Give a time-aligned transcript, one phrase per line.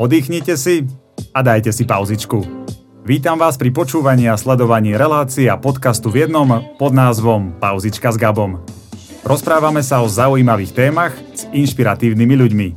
[0.00, 0.88] Oddychnite si
[1.36, 2.40] a dajte si pauzičku.
[3.04, 6.48] Vítam vás pri počúvaní a sledovaní relácií a podcastu v jednom
[6.80, 8.64] pod názvom Pauzička s Gabom.
[9.20, 12.68] Rozprávame sa o zaujímavých témach s inšpiratívnymi ľuďmi.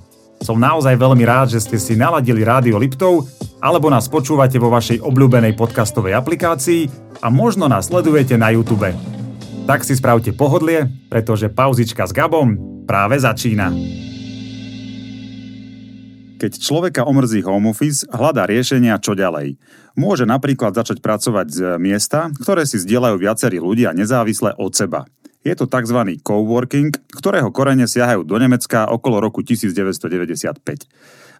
[0.43, 3.31] Som naozaj veľmi rád, že ste si naladili rádio Liptov
[3.63, 6.91] alebo nás počúvate vo vašej obľúbenej podcastovej aplikácii
[7.23, 8.91] a možno nás sledujete na YouTube.
[9.63, 13.71] Tak si spravte pohodlie, pretože pauzička s Gabom práve začína.
[16.45, 19.57] Keď človeka omrzí home office, hľadá riešenia čo ďalej.
[19.97, 25.09] Môže napríklad začať pracovať z miesta, ktoré si zdieľajú viacerí ľudia nezávisle od seba.
[25.41, 26.21] Je to tzv.
[26.21, 30.61] coworking, ktorého korene siahajú do Nemecka okolo roku 1995.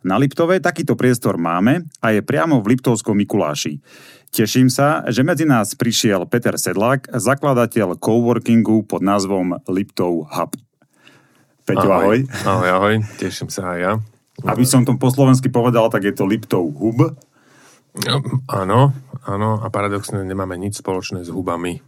[0.02, 3.78] Na Liptove takýto priestor máme a je priamo v Liptovskom Mikuláši.
[4.34, 10.58] Teším sa, že medzi nás prišiel Peter Sedlák, zakladateľ coworkingu pod názvom Liptov Hub.
[11.70, 11.94] Peťo, ahoj.
[11.94, 12.20] ahoj.
[12.42, 13.94] Ahoj, ahoj, teším sa aj ja.
[14.44, 17.16] Aby som to po slovensky povedal, tak je to Liptov hub.
[17.95, 18.16] No,
[18.52, 18.92] áno,
[19.23, 21.80] áno a paradoxne nemáme nič spoločné s hubami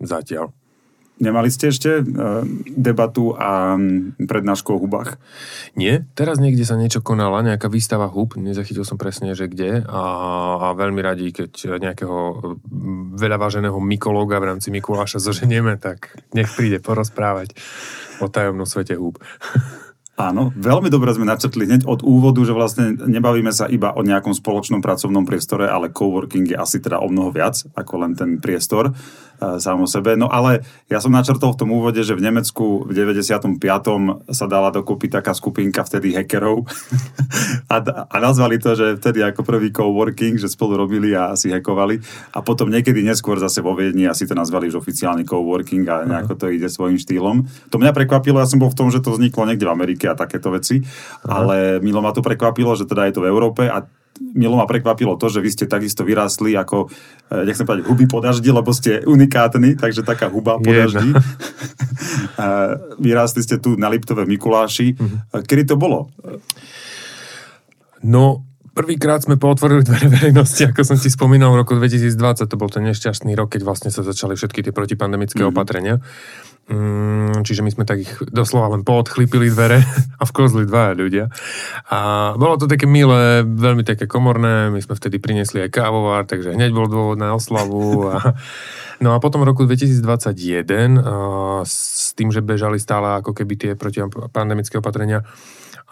[0.00, 0.48] zatiaľ.
[1.22, 2.02] Nemali ste ešte e,
[2.72, 3.76] debatu a
[4.16, 5.20] prednášku o hubách?
[5.76, 10.02] Nie, teraz niekde sa niečo konala, nejaká výstava hub, nezachytil som presne, že kde a,
[10.58, 12.18] a veľmi radi, keď nejakého
[13.14, 17.54] veľa váženého mykológa v rámci Mikuláša zoženieme, tak nech príde porozprávať
[18.18, 19.20] o tajomnom svete hub.
[20.22, 24.30] Áno, veľmi dobre sme načrtli hneď od úvodu, že vlastne nebavíme sa iba o nejakom
[24.30, 28.94] spoločnom pracovnom priestore, ale coworking je asi teda o mnoho viac ako len ten priestor
[29.58, 30.14] sám o sebe.
[30.14, 33.58] No ale ja som načrtol v tom úvode, že v Nemecku v 95.
[34.30, 36.68] sa dala dokúpiť taká skupinka vtedy hackerov
[37.72, 41.98] a, a nazvali to, že vtedy ako prvý coworking, že spolu robili a si hackovali
[42.36, 46.34] a potom niekedy neskôr zase vo Viedni asi to nazvali už oficiálny coworking a nejako
[46.38, 47.36] to ide svojím štýlom.
[47.72, 50.20] To mňa prekvapilo, ja som bol v tom, že to vzniklo niekde v Amerike a
[50.20, 51.32] takéto veci, Aha.
[51.32, 53.82] ale milo ma to prekvapilo, že teda je to v Európe a
[54.20, 56.92] milo ma prekvapilo to, že vy ste takisto vyrástli ako,
[57.32, 61.16] e, nechcem povedať huby po daždi, lebo ste unikátni, takže taká huba po daždi.
[63.42, 64.94] ste tu na Liptove Mikuláši.
[64.94, 65.42] Uh-huh.
[65.42, 66.12] Kedy to bolo?
[68.04, 72.68] No, prvýkrát sme pootvorili dvere verejnosti, ako som ti spomínal, v roku 2020, to bol
[72.68, 75.54] ten nešťastný rok, keď vlastne sa začali všetky tie protipandemické mm-hmm.
[75.54, 76.00] opatrenia.
[76.70, 79.82] Mm, čiže my sme tak ich doslova len poodchlípili dvere
[80.20, 81.26] a vklzli dva ľudia.
[81.90, 86.54] A bolo to také milé, veľmi také komorné, my sme vtedy priniesli aj kávovar, takže
[86.54, 88.06] hneď bol dôvod na oslavu.
[88.06, 88.38] A,
[89.04, 93.72] no a potom v roku 2021 a, s tým, že bežali stále ako keby tie
[93.74, 95.26] protipandemické opatrenia,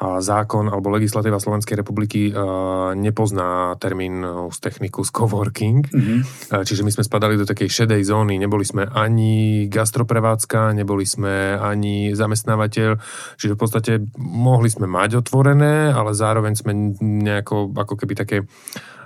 [0.00, 5.84] zákon alebo legislatíva Slovenskej republiky uh, nepozná termín z techniku z coworking.
[5.84, 6.21] Mm-hmm.
[6.65, 8.41] Čiže my sme spadali do takej šedej zóny.
[8.41, 12.97] Neboli sme ani gastroprevádzka, neboli sme ani zamestnávateľ.
[13.37, 18.37] Čiže v podstate mohli sme mať otvorené, ale zároveň sme nejako ako keby také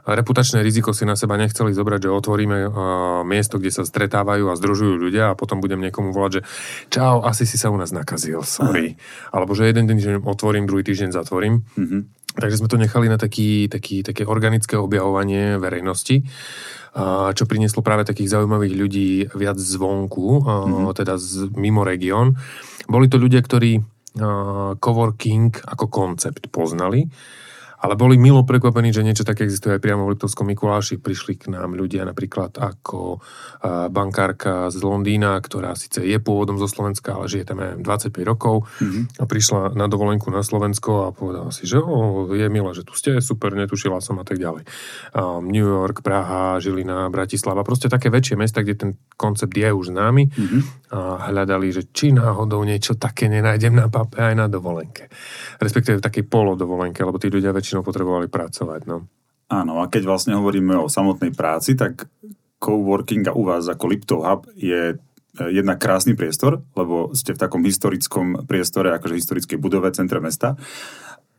[0.05, 2.73] reputačné riziko si na seba nechceli zobrať, že otvoríme uh,
[3.25, 6.41] miesto, kde sa stretávajú a združujú ľudia a potom budem niekomu volať, že
[6.93, 9.01] čau, asi si sa u nás nakazil, sorry.
[9.01, 9.41] Aha.
[9.41, 11.65] Alebo že jeden deň otvorím, druhý týždeň zatvorím.
[11.81, 12.01] Mm-hmm.
[12.35, 16.27] Takže sme to nechali na taký, taký, také organické objavovanie verejnosti,
[17.31, 20.99] čo prinieslo práve takých zaujímavých ľudí viac zvonku, mm-hmm.
[20.99, 22.35] teda z, mimo región.
[22.91, 23.79] Boli to ľudia, ktorí
[24.83, 27.07] coworking ako koncept poznali,
[27.85, 30.97] ale boli milo prekvapení, že niečo také existuje aj priamo v Liptovskom Mikuláši.
[30.97, 33.21] Prišli k nám ľudia napríklad ako
[33.93, 38.65] bankárka z Londýna, ktorá síce je pôvodom zo Slovenska, ale žije tam aj 25 rokov
[38.81, 39.21] mm-hmm.
[39.21, 42.97] a prišla na dovolenku na Slovensko a povedala si, že oh, je milé, že tu
[42.97, 44.65] ste, super, netušila som a tak ďalej.
[45.13, 49.91] Um, New York, Praha, Žilina, Bratislava, proste také väčšie mesta, kde ten koncept je už
[49.93, 50.61] známy mm-hmm.
[50.95, 55.11] a hľadali, že či náhodou niečo také nenájdem na pape aj na dovolenke.
[55.59, 58.87] Respektíve v takej polodovolenke, lebo tí ľudia väčšinou väčšinou potrebovali pracovať.
[58.87, 59.11] No.
[59.51, 62.07] Áno, a keď vlastne hovoríme o samotnej práci, tak
[62.63, 64.97] coworking a u vás ako Liptov Hub je e,
[65.51, 70.55] jednak krásny priestor, lebo ste v takom historickom priestore, akože historickej budove, centre mesta.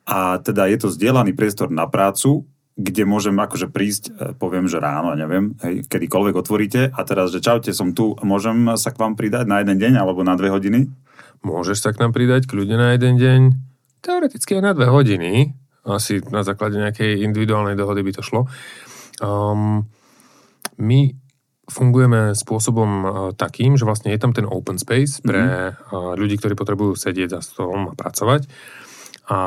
[0.06, 2.46] A teda je to zdieľaný priestor na prácu,
[2.76, 7.42] kde môžem akože prísť, e, poviem, že ráno, neviem, hej, kedykoľvek otvoríte a teraz, že
[7.42, 10.92] čaute, som tu, môžem sa k vám pridať na jeden deň alebo na dve hodiny?
[11.42, 13.42] Môžeš sa k nám pridať kľudne na jeden deň,
[14.06, 18.50] teoreticky aj na dve hodiny, asi na základe nejakej individuálnej dohody by to šlo.
[19.22, 19.86] Um,
[20.82, 21.14] my
[21.66, 25.42] fungujeme spôsobom uh, takým, že vlastne je tam ten open space pre
[25.74, 26.18] mm-hmm.
[26.18, 28.46] ľudí, ktorí potrebujú sedieť za stolom a pracovať.
[29.30, 29.40] A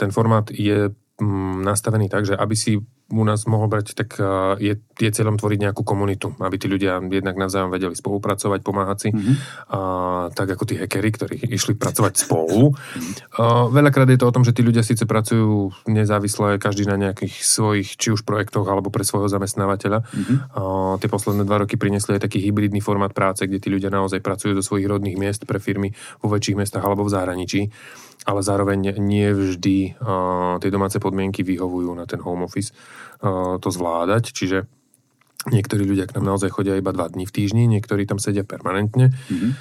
[0.00, 0.88] ten formát je
[1.20, 2.80] um, nastavený tak, že aby si
[3.12, 4.16] u nás mohol brať, tak
[4.62, 9.08] je, je cieľom tvoriť nejakú komunitu, aby tí ľudia jednak navzájom vedeli spolupracovať, pomáhať si,
[9.12, 9.34] mm-hmm.
[9.68, 9.80] a,
[10.32, 12.72] tak ako tí hackery, ktorí išli pracovať spolu.
[13.36, 17.44] A, veľakrát je to o tom, že tí ľudia síce pracujú nezávisle, každý na nejakých
[17.44, 20.08] svojich, či už projektoch, alebo pre svojho zamestnávateľa.
[20.08, 20.38] Mm-hmm.
[20.56, 20.60] A,
[20.96, 24.56] tie posledné dva roky priniesli aj taký hybridný formát práce, kde tí ľudia naozaj pracujú
[24.56, 25.92] zo svojich rodných miest pre firmy
[26.24, 27.60] vo väčších mestách alebo v zahraničí
[28.22, 29.98] ale zároveň nie vždy
[30.62, 32.70] tie domáce podmienky vyhovujú na ten home office
[33.58, 34.66] to zvládať, čiže
[35.50, 39.10] niektorí ľudia k nám naozaj chodia iba dva dní v týždni, niektorí tam sedia permanentne.
[39.10, 39.52] Mm-hmm.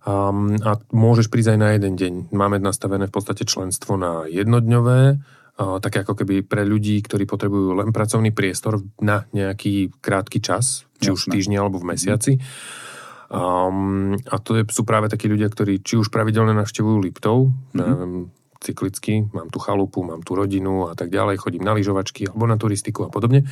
[0.00, 2.12] Um, a môžeš prísť aj na jeden deň.
[2.32, 7.72] Máme nastavené v podstate členstvo na jednodňové, uh, také ako keby pre ľudí, ktorí potrebujú
[7.76, 11.16] len pracovný priestor na nejaký krátky čas, či Jasne.
[11.16, 12.32] už v týždni alebo v mesiaci.
[12.36, 12.88] Mm-hmm
[13.30, 17.78] Um, a to je, sú práve takí ľudia, ktorí či už pravidelne navštevujú Liptov, mm-hmm.
[17.78, 18.14] neviem,
[18.58, 22.58] cyklicky, mám tu chalupu, mám tu rodinu a tak ďalej, chodím na lyžovačky alebo na
[22.58, 23.46] turistiku a podobne.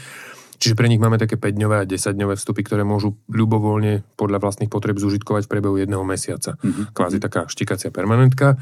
[0.58, 4.98] Čiže pre nich máme také 5-dňové a 10-dňové vstupy, ktoré môžu ľubovoľne podľa vlastných potreb
[4.98, 6.58] zužitkovať v priebehu jedného mesiaca.
[6.58, 6.98] Mm-hmm.
[6.98, 8.58] Kvázi taká štikacia permanentka.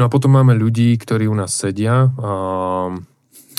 [0.00, 2.08] No a potom máme ľudí, ktorí u nás sedia.
[2.16, 2.30] A...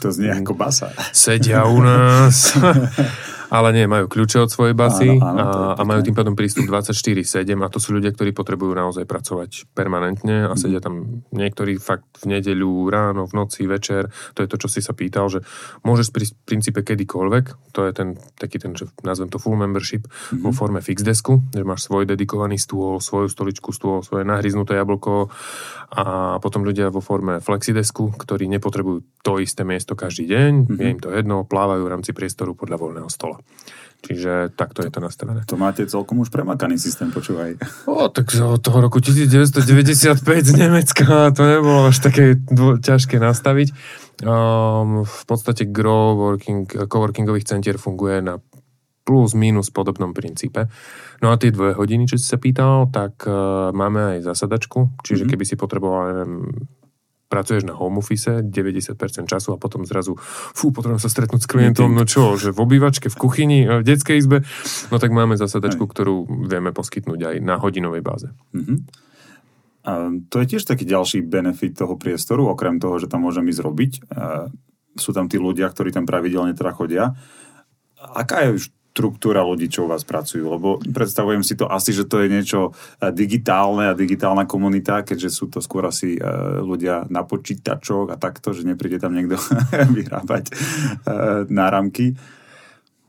[0.01, 0.89] To znie ako basa.
[1.13, 2.57] Sedia u nás.
[3.47, 6.67] Ale nie, majú kľúče od svojej basy áno, áno, a, a majú tým pádom prístup
[6.67, 7.23] 24-7
[7.63, 10.59] a to sú ľudia, ktorí potrebujú naozaj pracovať permanentne a mm.
[10.59, 14.11] sedia tam niektorí fakt v nedeľu, ráno, v noci, večer.
[14.35, 15.44] To je to, čo si sa pýtal, že
[15.88, 17.75] môžeš prísť v princípe kedykoľvek.
[17.75, 20.43] To je ten taký ten, že nazvem to full membership mm-hmm.
[20.43, 25.31] vo forme fix desku, že máš svoj dedikovaný stôl, svoju stoličku, stôl, svoje nahryznuté jablko
[25.88, 30.79] a potom ľudia vo forme flexidesku, ktorí nepotrebujú to isté miesto každý deň, mm-hmm.
[30.79, 33.37] je im to jedno, plávajú v rámci priestoru podľa voľného stola.
[33.98, 35.42] Čiže takto je to nastavené.
[35.50, 37.57] To máte celkom už premakaný systém, počúvaj.
[37.89, 43.74] O, tak od toho roku 1995 z Nemecka to nebolo až také dvo- ťažké nastaviť.
[44.22, 48.38] Um, v podstate gro working, coworkingových centier funguje na
[49.07, 50.68] plus minus podobnom princípe.
[51.24, 55.25] No a tie dve hodiny, čo si sa pýtal, tak uh, máme aj zasadačku, čiže
[55.25, 55.31] mm-hmm.
[55.31, 56.34] keby si potreboval neviem,
[57.27, 60.15] pracuješ na home office 90% času a potom zrazu,
[60.56, 64.18] fú, potrebujem sa stretnúť s klientom, no čo, že v obývačke, v kuchyni, v detskej
[64.18, 64.47] izbe,
[64.89, 65.91] no tak máme zasadačku, aj.
[65.91, 66.15] ktorú
[66.47, 68.31] vieme poskytnúť aj na hodinovej báze.
[68.56, 68.79] Mm-hmm.
[69.88, 69.91] A
[70.27, 73.91] to je tiež taký ďalší benefit toho priestoru, okrem toho, že tam môžem ísť robiť.
[75.00, 77.15] Sú tam tí ľudia, ktorí tam pravidelne teda chodia.
[77.95, 78.63] Aká je už
[78.97, 80.49] štruktúra ľudí, čo u vás pracujú?
[80.57, 85.29] Lebo predstavujem si to asi, že to je niečo e, digitálne a digitálna komunita, keďže
[85.29, 86.21] sú to skôr asi e,
[86.65, 89.38] ľudia na počítačoch a takto, že nepríde tam niekto
[90.01, 90.53] vyrábať e,
[91.53, 92.17] náramky.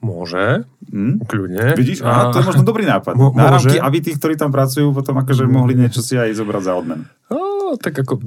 [0.05, 1.25] Môže, hm?
[1.25, 1.73] kľudne.
[1.73, 2.37] Vidíš, a...
[2.37, 3.17] to je možno dobrý nápad.
[3.17, 6.73] Mo- náramky, aby tí, ktorí tam pracujú, potom akože mohli niečo si aj zobrať za
[6.77, 7.09] odmen.
[7.33, 8.21] No, tak ako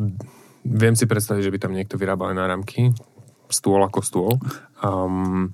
[0.65, 2.89] viem si predstaviť, že by tam niekto vyrábal náramky,
[3.47, 4.33] stôl ako stôl.
[4.81, 5.53] Um,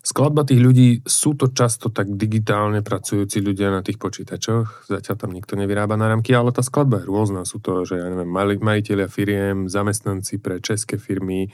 [0.00, 5.30] Skladba tých ľudí, sú to často tak digitálne pracujúci ľudia na tých počítačoch, zatiaľ tam
[5.34, 7.42] nikto nevyrába náramky, ale tá skladba je rôzna.
[7.44, 11.52] Sú to, že ja neviem, majiteľia firiem, zamestnanci pre české firmy,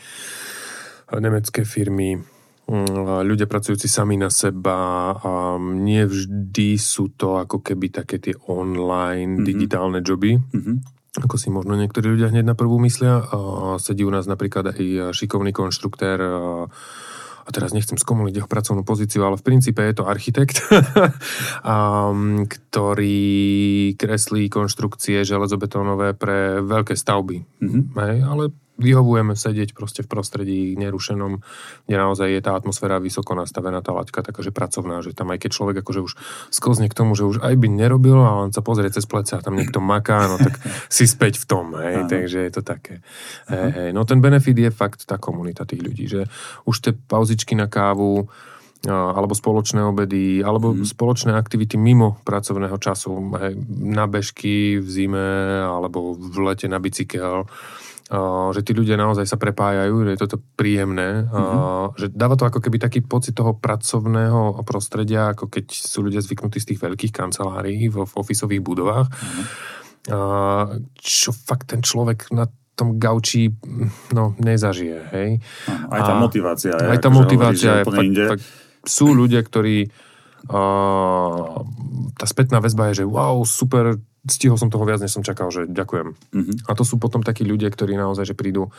[1.11, 2.19] nemecké firmy,
[2.71, 8.35] mm, ľudia pracujúci sami na seba a nie vždy sú to ako keby také tie
[8.47, 9.47] online mm-hmm.
[9.47, 10.39] digitálne joby.
[10.39, 13.25] Mm-hmm ako si možno niektorí ľudia hneď na prvú myslia.
[13.81, 16.21] sedí u nás napríklad aj šikovný konštruktér
[17.47, 20.67] a teraz nechcem skomuliť jeho pracovnú pozíciu, ale v princípe je to architekt,
[21.63, 27.47] um, ktorý kreslí konštrukcie železobetónové pre veľké stavby.
[27.63, 27.83] Mm-hmm.
[27.95, 28.45] Hej, ale
[28.77, 31.41] vyhovujeme sedieť proste v prostredí nerušenom,
[31.89, 35.51] kde naozaj je tá atmosféra vysoko nastavená, tá laťka takáže pracovná, že tam aj keď
[35.53, 36.13] človek akože už
[36.53, 39.41] sklzne k tomu, že už aj by nerobil a on sa pozrie cez plece a
[39.41, 40.61] tam niekto maká, no tak
[40.93, 43.01] si späť v tom, hej, takže je to také.
[43.49, 43.91] Hej, hej.
[43.97, 46.29] No ten benefit je fakt tá komunita tých ľudí, že
[46.69, 48.29] už tie pauzičky na kávu,
[48.87, 50.85] alebo spoločné obedy, alebo mm.
[50.87, 55.29] spoločné aktivity mimo pracovného času, hej, na bežky v zime,
[55.65, 57.49] alebo v lete na bicykel,
[58.55, 61.99] že tí ľudia naozaj sa prepájajú, že je toto príjemné, mm-hmm.
[61.99, 66.63] že dáva to ako keby taký pocit toho pracovného prostredia, ako keď sú ľudia zvyknutí
[66.63, 69.45] z tých veľkých kancelárií v, v ofisových budovách, mm-hmm.
[71.03, 72.47] čo fakt ten človek na
[72.77, 73.51] tom gauči
[74.13, 75.31] no, nezažije, hej.
[75.89, 76.77] Aj tá motivácia.
[76.77, 78.47] Aj tá motivácia je, fakt, fakt,
[78.85, 79.89] sú ľudia, ktorí
[80.53, 81.65] uh,
[82.15, 83.97] tá spätná väzba je, že wow, super,
[84.29, 86.13] stihol som toho viac, než som čakal, že ďakujem.
[86.13, 86.57] Mm-hmm.
[86.69, 88.71] A to sú potom takí ľudia, ktorí naozaj, že prídu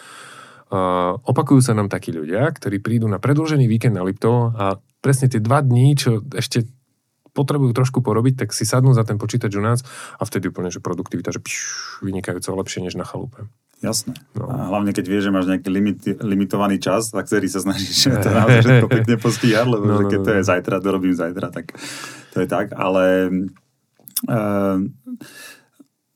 [0.68, 5.32] Uh, opakujú sa nám takí ľudia, ktorí prídu na predlžený víkend na Lipto a presne
[5.32, 6.68] tie dva dní, čo ešte
[7.32, 9.86] potrebujú trošku porobiť, tak si sadnú za ten počítač u nás
[10.20, 11.56] a vtedy úplne, že produktivita, že pš,
[12.04, 13.48] vynikajúco lepšie než na chalupe.
[13.78, 14.18] Jasné.
[14.34, 14.50] No.
[14.50, 18.30] A hlavne, keď vieš, že máš nejaký limit, limitovaný čas, tak vtedy sa snažíš to
[18.44, 20.48] naozaj všetko pekne postíhať, lebo no, že keď no, to je no.
[20.50, 21.66] zajtra, to robím zajtra, tak
[22.34, 22.74] to je tak.
[22.74, 23.30] Ale
[24.26, 24.82] uh,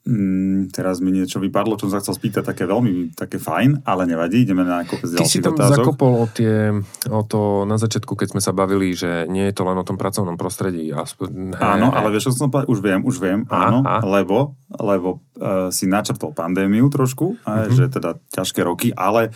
[0.01, 4.09] Mm, teraz mi niečo vypadlo, čo som sa chcel spýtať, také veľmi, také fajn, ale
[4.09, 5.77] nevadí, ideme na kopec ďalších Ty si tam otázok.
[5.77, 6.73] zakopol o, tie,
[7.05, 10.01] o to na začiatku, keď sme sa bavili, že nie je to len o tom
[10.01, 10.89] pracovnom prostredí.
[10.89, 12.73] Aspoň, he, áno, ale vieš, čo som povedal?
[12.73, 14.01] Už viem, už viem, aha, áno, aha.
[14.09, 17.69] lebo, lebo uh, si načrtol pandémiu trošku, uh-huh.
[17.69, 19.29] že teda ťažké roky, ale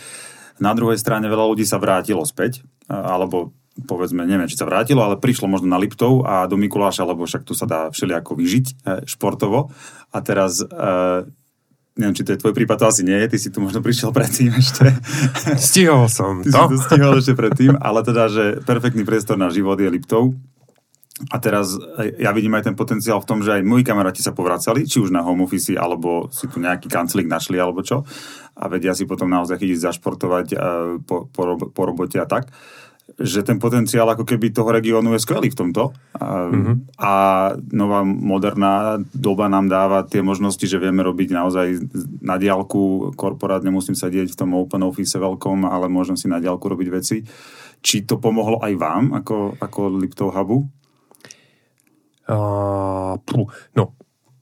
[0.58, 3.54] na druhej strane veľa ľudí sa vrátilo späť, uh, alebo
[3.84, 7.44] povedzme, neviem, či sa vrátilo, ale prišlo možno na Liptov a do Mikuláša, lebo však
[7.44, 9.68] tu sa dá všelijako vyžiť e, športovo.
[10.16, 11.28] A teraz, e,
[12.00, 14.16] neviem, či to je tvoj prípad, to asi nie je, ty si tu možno prišiel
[14.16, 14.96] predtým ešte.
[15.60, 16.72] Stihol som ty to.
[16.72, 20.32] si to stihol ešte predtým, ale teda, že perfektný priestor na život je Liptov.
[21.32, 24.32] A teraz e, ja vidím aj ten potenciál v tom, že aj moji kamaráti sa
[24.32, 28.08] povracali, či už na home office, alebo si tu nejaký kancelík našli, alebo čo.
[28.56, 30.48] A vedia si potom naozaj chytiť zašportovať
[31.04, 32.56] po, po, po robote a tak
[33.16, 35.94] že ten potenciál ako keby toho regiónu je skvelý v tomto.
[36.18, 36.76] A, mm-hmm.
[37.00, 37.14] a
[37.72, 41.68] nová moderná doba nám dáva tie možnosti, že vieme robiť naozaj
[42.26, 46.66] na diálku, korporát nemusím sedieť v tom open office veľkom, ale môžem si na diálku
[46.66, 47.22] robiť veci.
[47.80, 50.66] Či to pomohlo aj vám ako, ako Liptov Hubu?
[52.26, 53.14] Uh,
[53.78, 53.94] no,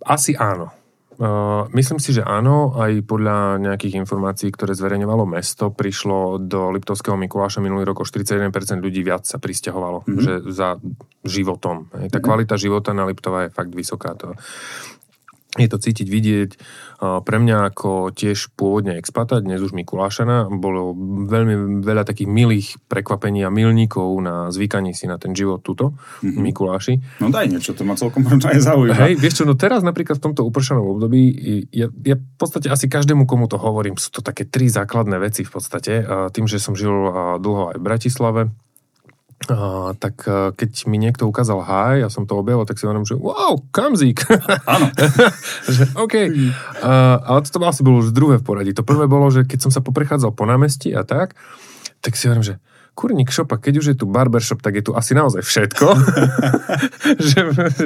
[0.07, 0.82] asi áno.
[1.13, 7.13] Uh, myslím si, že áno, aj podľa nejakých informácií, ktoré zverejňovalo mesto, prišlo do Liptovského
[7.13, 8.49] Mikuláša minulý rok o 41%
[8.81, 10.23] ľudí viac sa pristahovalo, mm-hmm.
[10.23, 10.81] že za
[11.21, 11.89] životom.
[11.89, 12.17] Tá mm-hmm.
[12.23, 14.17] kvalita života na Liptova je fakt vysoká.
[14.17, 14.33] To,
[15.53, 16.51] je to cítiť, vidieť.
[17.03, 20.97] Pre mňa ako tiež pôvodne expata, dnes už Mikulášana, bolo
[21.29, 26.41] veľmi veľa takých milých prekvapení a milníkov na zvykaní si na ten život tuto, mm-hmm.
[26.41, 26.93] Mikuláši.
[27.21, 28.97] No daj niečo, to ma celkom možno aj zaujíma.
[29.05, 31.21] Hej, vieš čo, no teraz napríklad v tomto upršanom období,
[31.69, 35.45] ja, ja v podstate asi každému, komu to hovorím, sú to také tri základné veci
[35.45, 36.01] v podstate.
[36.33, 36.93] Tým, že som žil
[37.37, 38.41] dlho aj v Bratislave,
[39.51, 40.23] a, tak
[40.55, 44.23] keď mi niekto ukázal haj, ja som to objavil, tak si hovorím, že wow, kamzík.
[44.73, 44.87] Áno.
[45.75, 46.15] že, OK.
[46.83, 48.71] A, ale to asi bolo už druhé v poradí.
[48.75, 51.35] To prvé bolo, že keď som sa poprechádzal po námestí a tak,
[52.03, 52.55] tak si hovorím, že
[52.93, 55.87] kurník šopa, keď už je tu barbershop, tak je tu asi naozaj všetko.
[57.29, 57.39] že,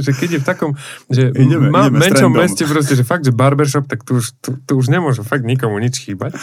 [0.03, 0.71] že keď je v takom,
[1.07, 4.59] že ideme, má ideme menšom meste proste, že fakt, že barbershop, tak tu už, tu,
[4.59, 6.35] tu už nemôže fakt nikomu nič chýbať,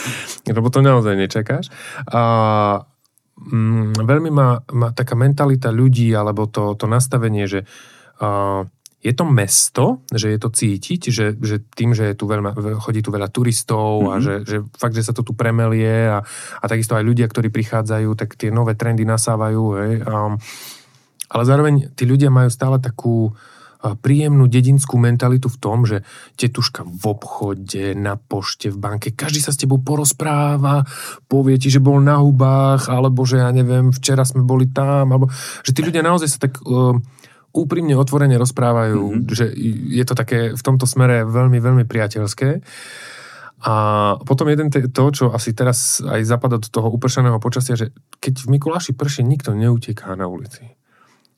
[0.48, 1.68] lebo to naozaj nečakáš.
[2.08, 2.88] A,
[3.38, 7.66] mm, veľmi má, má taká mentalita ľudí, alebo to, to nastavenie, že
[8.22, 8.66] uh,
[9.04, 13.04] je to mesto, že je to cítiť, že, že tým, že je tu veľma, chodí
[13.04, 14.12] tu veľa turistov mm-hmm.
[14.12, 14.22] a mhm.
[14.24, 16.24] že, že fakt, že sa to tu premelie a,
[16.60, 19.62] a takisto aj ľudia, ktorí prichádzajú, tak tie nové trendy nasávajú.
[19.76, 20.40] Hej, um,
[21.28, 23.36] ale zároveň tí ľudia majú stále takú
[23.92, 26.00] príjemnú dedinskú mentalitu v tom, že
[26.40, 30.88] tetuška v obchode, na pošte, v banke, každý sa s tebou porozpráva,
[31.28, 35.28] povie ti, že bol na hubách, alebo že ja neviem, včera sme boli tam, alebo
[35.60, 36.96] že tí ľudia naozaj sa tak uh,
[37.52, 39.28] úprimne, otvorene rozprávajú, mm-hmm.
[39.30, 39.52] že
[39.92, 42.64] je to také v tomto smere veľmi, veľmi priateľské.
[43.64, 43.74] A
[44.28, 48.44] potom jeden te, to, čo asi teraz aj zapadá do toho upršaného počasia, že keď
[48.44, 50.76] v Mikuláši prší, nikto neuteká na ulici.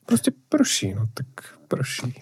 [0.07, 2.15] Proste prší, no tak prší.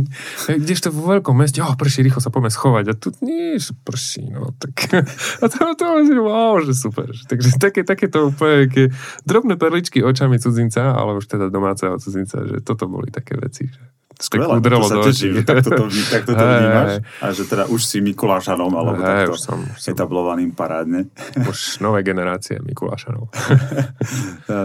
[0.62, 2.84] Kdežto vo veľkom meste, oh, prší, rýchlo sa poďme schovať.
[2.90, 4.74] A tu nie, že prší, no tak.
[5.42, 7.08] A to, to, to wow, že super.
[7.14, 8.84] Takže také, takéto úplne také
[9.22, 13.70] drobné perličky očami cudzinca, ale už teda domáceho cudzinca, že toto boli také veci.
[13.70, 13.82] Že
[14.18, 16.92] Skvelé, to sa teším, že takto to, takto to vnímaš.
[17.22, 21.06] A že teda už si Mikulášanom, alebo hey, takto už som, už som etablovaným parádne.
[21.46, 23.30] Už nové generácie Mikulášanov.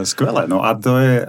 [0.10, 1.22] Skvelé, no a to je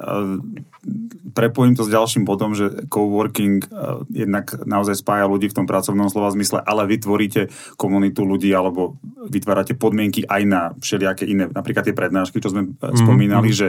[1.35, 6.07] prepojím to s ďalším bodom, že coworking uh, jednak naozaj spája ľudí v tom pracovnom
[6.07, 8.95] slova zmysle, ale vytvoríte komunitu ľudí alebo
[9.27, 13.01] vytvárate podmienky aj na všelijaké iné, napríklad tie prednášky, čo sme mm-hmm.
[13.03, 13.57] spomínali, mhm.
[13.57, 13.67] že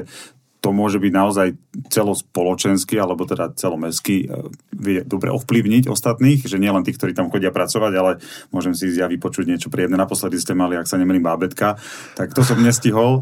[0.66, 1.48] to môže byť naozaj
[1.94, 7.30] celospoločenský alebo teda celomestský e, vie dobre ovplyvniť ostatných, že nie len tých, ktorí tam
[7.30, 8.18] chodia pracovať, ale
[8.50, 9.94] môžem si ísť ja vypočuť niečo príjemné.
[9.94, 11.78] Naposledy ste mali, ak sa nemýlim, bábetka,
[12.18, 13.22] tak to som nestihol,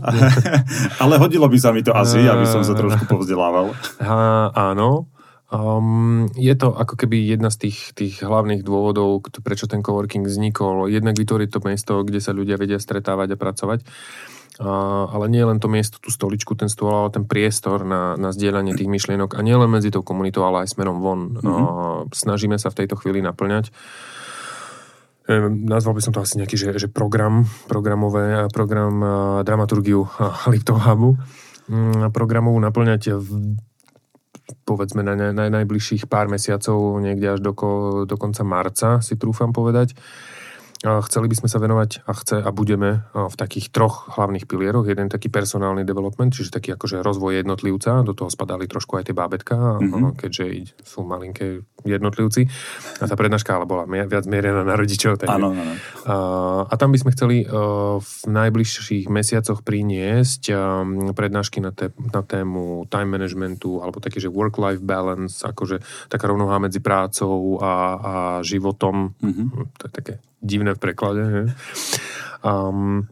[1.03, 3.75] ale hodilo by sa mi to asi, aby som sa trošku povzdelával.
[4.71, 5.11] áno,
[5.53, 10.89] Um, je to ako keby jedna z tých, tých hlavných dôvodov, prečo ten coworking vznikol.
[10.89, 13.85] Jednak vytvoriť to miesto, kde sa ľudia vedia stretávať a pracovať.
[14.61, 18.77] Ale nie len to miesto, tú stoličku, ten stôl, ale ten priestor na, na zdieľanie
[18.77, 21.41] tých myšlienok a nie len medzi tou komunitou, ale aj smerom von.
[21.41, 22.13] Mm-hmm.
[22.13, 23.73] Snažíme sa v tejto chvíli naplňať.
[25.25, 29.09] E, nazval by som to asi nejaký, že, že program, programové, program a,
[29.41, 30.05] dramaturgiu
[30.53, 31.17] Liptov Hubu.
[31.65, 33.57] Mm, programovú naplňať v
[34.67, 37.55] povedzme na, na najbližších pár mesiacov, niekde až do,
[38.03, 39.95] do konca marca, si trúfam povedať.
[40.83, 44.83] Chceli by sme sa venovať a chce a budeme v takých troch hlavných pilieroch.
[44.83, 49.15] Jeden taký personálny development, čiže taký akože rozvoj jednotlivca, do toho spadali trošku aj tie
[49.15, 50.19] bábetka, mm-hmm.
[50.19, 52.51] keďže sú malinké jednotlivci.
[52.99, 55.23] A tá prednáška ale bola viac mierená na rodičov.
[55.23, 55.73] Áno, áno.
[56.67, 60.51] A tam by sme chceli v najbližších mesiacoch priniesť
[61.15, 65.79] prednášky na, té, na tému time managementu alebo taký, že work-life balance, akože
[66.11, 68.13] taká rovnoha medzi prácou a, a
[68.43, 69.15] životom.
[69.23, 69.47] Mm-hmm.
[69.79, 71.23] To je také divné v preklade.
[71.23, 71.43] Ne?
[72.43, 73.07] Um,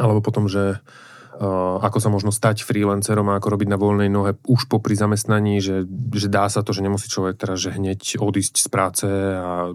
[0.00, 4.40] alebo potom, že uh, ako sa možno stať freelancerom a ako robiť na voľnej nohe
[4.48, 5.84] už po pri zamestnaní, že,
[6.16, 9.06] že dá sa to, že nemusí človek teraz že hneď odísť z práce
[9.36, 9.70] a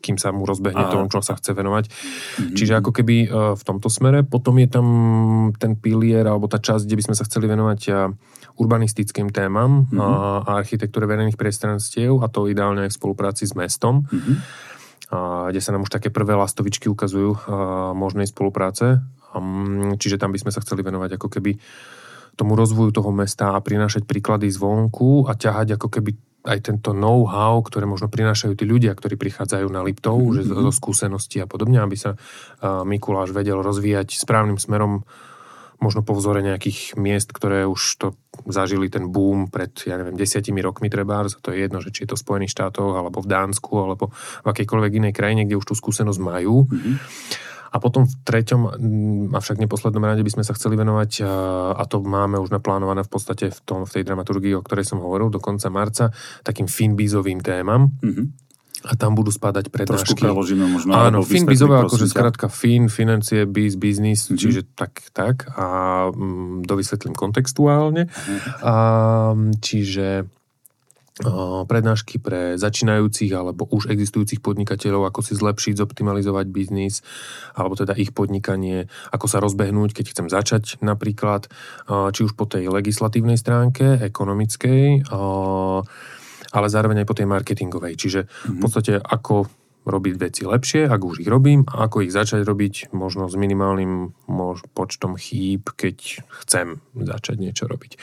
[0.00, 1.84] kým sa mu rozbehne to, čo sa chce venovať.
[1.92, 2.56] Mm-hmm.
[2.56, 4.24] Čiže ako keby uh, v tomto smere.
[4.24, 4.86] Potom je tam
[5.60, 8.08] ten pilier alebo tá časť, kde by sme sa chceli venovať uh,
[8.56, 10.00] urbanistickým témam mm-hmm.
[10.00, 10.08] a,
[10.48, 14.08] a architektúre verejných priestranstiev a to ideálne aj v spolupráci s mestom.
[14.08, 14.68] Mm-hmm
[15.50, 17.50] kde sa nám už také prvé lastovičky ukazujú
[17.98, 19.02] možnej spolupráce.
[19.98, 21.58] Čiže tam by sme sa chceli venovať ako keby
[22.38, 27.60] tomu rozvoju toho mesta a prinášať príklady zvonku a ťahať ako keby aj tento know-how,
[27.60, 30.34] ktoré možno prinášajú tí ľudia, ktorí prichádzajú na Liptov, mm-hmm.
[30.40, 32.16] že zo, zo skúseností a podobne, aby sa
[32.64, 35.04] Mikuláš vedel rozvíjať správnym smerom
[35.80, 38.06] možno po vzore nejakých miest, ktoré už to
[38.46, 42.12] zažili ten boom pred, ja neviem, desiatimi rokmi treba, to je jedno, že či je
[42.12, 44.12] to v Spojených štátoch, alebo v Dánsku, alebo
[44.44, 46.68] v akejkoľvek inej krajine, kde už tú skúsenosť majú.
[46.68, 46.94] Mm-hmm.
[47.70, 48.60] A potom v treťom,
[49.30, 51.22] avšak neposlednom rade by sme sa chceli venovať,
[51.78, 54.98] a to máme už naplánované v podstate v, tom, v tej dramaturgii, o ktorej som
[54.98, 56.10] hovoril, do konca marca,
[56.42, 57.94] takým finbízovým témam.
[58.02, 58.49] Mm-hmm
[58.80, 60.16] a tam budú spadať prednášky.
[60.16, 60.96] Trošku preložíme možno.
[60.96, 64.40] Áno, fin bizové, akože skrátka fin, financie, biz, biznis, mm-hmm.
[64.40, 65.52] čiže tak, tak.
[65.52, 68.08] A mm, dovysvetlím kontextuálne.
[68.08, 68.40] Mm-hmm.
[68.64, 68.74] A,
[69.60, 77.04] čiže a, prednášky pre začínajúcich alebo už existujúcich podnikateľov, ako si zlepšiť, zoptimalizovať biznis,
[77.52, 81.52] alebo teda ich podnikanie, ako sa rozbehnúť, keď chcem začať napríklad,
[82.16, 85.12] či už po tej legislatívnej stránke, ekonomickej,
[86.50, 87.94] ale zároveň aj po tej marketingovej.
[87.96, 88.50] Čiže mm-hmm.
[88.50, 88.62] v mhm.
[88.62, 89.48] podstate ako
[89.80, 94.12] robiť veci lepšie, ak už ich robím, a ako ich začať robiť možno s minimálnym
[94.28, 97.96] mož, počtom chýb, keď chcem začať niečo robiť.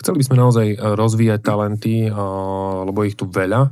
[0.00, 2.08] Chceli by sme naozaj e, rozvíjať talenty,
[2.88, 3.68] lebo ich tu veľa,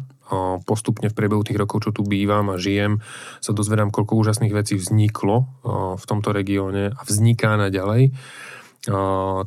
[0.69, 3.01] postupne v priebehu tých rokov, čo tu bývam a žijem,
[3.41, 5.49] sa dozvedám, koľko úžasných vecí vzniklo
[5.97, 8.13] v tomto regióne a vzniká naďalej.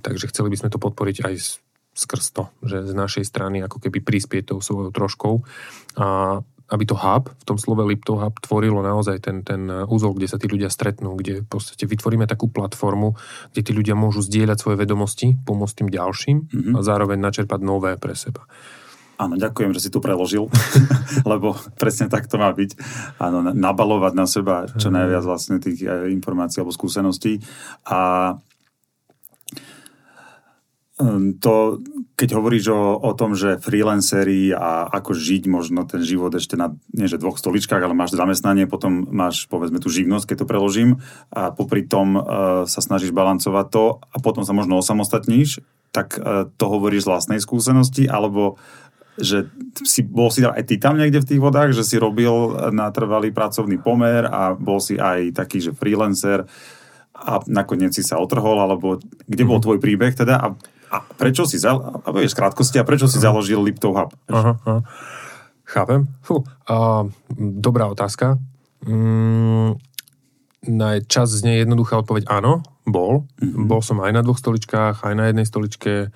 [0.02, 1.34] Takže chceli by sme to podporiť aj
[1.91, 5.43] skrz to, že z našej strany ako keby prispieť tou svojou troškou
[5.99, 6.39] a
[6.71, 10.39] aby to hub, v tom slove Liptov hub, tvorilo naozaj ten, ten úzol, kde sa
[10.39, 13.19] tí ľudia stretnú, kde v podstate vytvoríme takú platformu,
[13.51, 16.73] kde tí ľudia môžu zdieľať svoje vedomosti, pomôcť tým ďalším mm-hmm.
[16.75, 18.47] a zároveň načerpať nové pre seba.
[19.21, 20.49] Áno, ďakujem, že si tu preložil,
[21.32, 22.73] lebo presne tak to má byť.
[23.21, 24.95] Áno, nabalovať na seba čo mhm.
[24.97, 27.38] najviac vlastne tých eh, informácií alebo skúseností.
[27.86, 28.34] A
[31.40, 31.82] to,
[32.16, 36.76] keď hovoríš o, o tom, že freelanceri a ako žiť možno ten život ešte na,
[36.94, 40.90] nie že dvoch stoličkách, ale máš zamestnanie, potom máš povedzme tú živnosť, keď to preložím
[41.34, 42.24] a popri tom uh,
[42.70, 47.40] sa snažíš balancovať to a potom sa možno osamostatníš, tak uh, to hovoríš z vlastnej
[47.42, 48.62] skúsenosti, alebo
[49.20, 49.52] že
[49.84, 52.32] si, bol si aj ty tam niekde v tých vodách, že si robil
[52.72, 56.48] na trvalý pracovný pomer a bol si aj taký, že freelancer
[57.12, 58.98] a nakoniec si sa otrhol, alebo
[59.30, 59.66] kde bol mhm.
[59.68, 60.48] tvoj príbeh teda a
[60.91, 61.80] a prečo si, zal...
[61.80, 64.12] a vieš, krátkosti, a prečo si založil Liptov Hub?
[64.27, 64.80] Aha, aha.
[65.63, 66.04] Chápem.
[66.19, 67.08] Fú, uh,
[67.39, 68.36] dobrá otázka.
[68.84, 69.80] Mm,
[70.67, 73.23] na čas znie jednoduchá odpoveď áno, bol.
[73.39, 73.65] Mm-hmm.
[73.71, 76.12] Bol som aj na dvoch stoličkách, aj na jednej stoličke,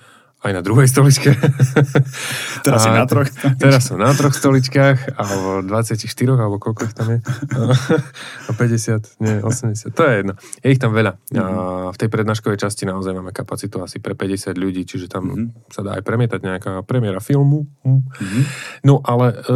[0.45, 1.33] aj na druhej stoličke.
[2.65, 3.29] Teraz si na troch.
[3.57, 6.05] Teraz som na troch stoličkách, alebo 24,
[6.37, 7.19] alebo koľko ich tam je.
[8.49, 10.33] A 50, nie, 80, to je jedno.
[10.61, 11.17] Je ich tam veľa.
[11.35, 11.93] A mhm.
[11.93, 15.73] v tej prednáškovej časti naozaj máme kapacitu asi pre 50 ľudí, čiže tam mm-hmm.
[15.73, 17.65] sa dá aj premietať nejaká premiéra filmu.
[17.83, 18.43] Mm-hmm.
[18.85, 19.55] No ale e,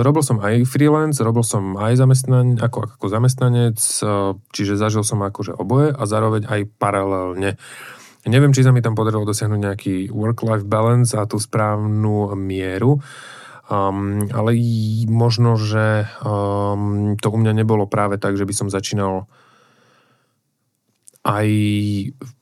[0.00, 5.20] robil som aj freelance, robil som aj zamestnan, ako, ako zamestnanec, e, čiže zažil som
[5.20, 7.60] akože oboje a zároveň aj paralelne.
[8.28, 13.00] Neviem, či sa mi tam podarilo dosiahnuť nejaký work-life balance a tú správnu mieru,
[13.72, 14.50] um, ale
[15.08, 19.24] možno, že um, to u mňa nebolo práve tak, že by som začínal
[21.24, 21.48] aj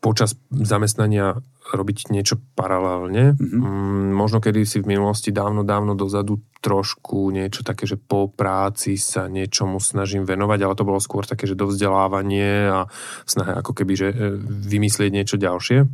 [0.02, 1.38] počas zamestnania
[1.68, 3.36] robiť niečo paralelne.
[3.36, 4.16] Mm-hmm.
[4.16, 9.28] Možno kedy si v minulosti dávno, dávno dozadu trošku niečo také, že po práci sa
[9.28, 12.80] niečomu snažím venovať, ale to bolo skôr také, že dovzdelávanie a
[13.28, 15.86] snahe ako keby, že e, vymyslieť niečo ďalšie.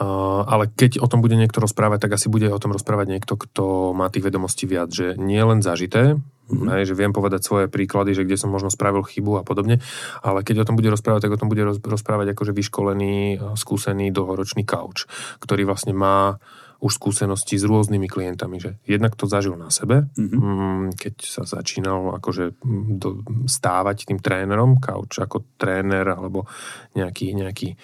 [0.00, 3.36] Uh, ale keď o tom bude niekto rozprávať, tak asi bude o tom rozprávať niekto,
[3.36, 6.68] kto má tých vedomostí viac, že nie len zažité, Mm-hmm.
[6.78, 9.82] Hej, že viem povedať svoje príklady, že kde som možno spravil chybu a podobne,
[10.22, 14.62] ale keď o tom bude rozprávať, tak o tom bude rozprávať akože vyškolený, skúsený dlhoročný
[14.62, 15.10] kauč,
[15.42, 16.38] ktorý vlastne má
[16.76, 20.94] už skúsenosti s rôznymi klientami, že jednak to zažil na sebe, mm-hmm.
[20.94, 22.60] keď sa začínal akože
[23.00, 26.44] do, stávať tým trénerom, kauč ako tréner alebo
[26.92, 27.74] nejaký, nejaký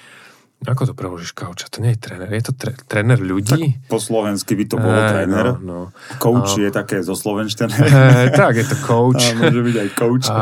[0.62, 1.66] ako to preložíš kauča?
[1.75, 2.31] To nie je tréner.
[2.31, 3.83] Je to tre- tréner ľudí?
[3.83, 5.46] Tak po slovensky by to bolo e, tréner.
[5.59, 5.81] No, no.
[6.22, 7.75] Coach a, je také zo slovenštené.
[7.75, 9.22] E, tak, je to coach.
[9.33, 10.27] A môže byť aj coach.
[10.31, 10.38] A,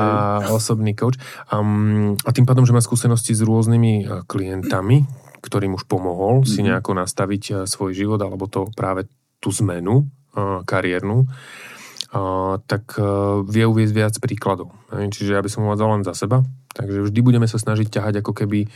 [0.52, 1.16] osobný coach.
[1.48, 5.08] Um, a tým pádom, že má skúsenosti s rôznymi e, klientami,
[5.40, 6.52] ktorým už pomohol mm-hmm.
[6.52, 6.66] si mhm.
[6.68, 9.08] nejako nastaviť svoj život, alebo to práve
[9.40, 10.04] tú zmenu
[10.36, 14.76] uh, kariérnu, uh, tak uh, vie uvieť viac príkladov.
[14.92, 16.44] Čiže ja by som uvádzal len za seba.
[16.70, 18.68] Takže vždy budeme sa snažiť ťahať ako keby